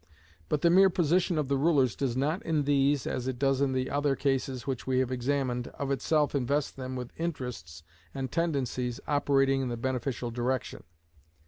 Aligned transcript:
But 0.49 0.63
the 0.63 0.71
mere 0.71 0.89
position 0.89 1.37
of 1.37 1.47
the 1.47 1.59
rulers 1.59 1.95
does 1.95 2.17
not 2.17 2.43
in 2.43 2.63
these, 2.63 3.05
as 3.05 3.27
it 3.27 3.37
does 3.37 3.61
in 3.61 3.71
the 3.71 3.91
other 3.91 4.15
cases 4.15 4.65
which 4.65 4.87
we 4.87 4.97
have 4.97 5.11
examined, 5.11 5.67
of 5.77 5.91
itself 5.91 6.33
invest 6.33 6.75
them 6.75 6.95
with 6.95 7.11
interests 7.17 7.83
and 8.11 8.31
tendencies 8.31 8.99
operating 9.07 9.61
in 9.61 9.69
the 9.69 9.77
beneficial 9.77 10.31
direction. 10.31 10.85